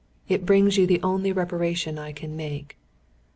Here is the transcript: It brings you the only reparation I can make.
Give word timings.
It 0.27 0.47
brings 0.47 0.77
you 0.77 0.87
the 0.87 0.99
only 1.03 1.31
reparation 1.31 1.99
I 1.99 2.11
can 2.11 2.35
make. 2.35 2.75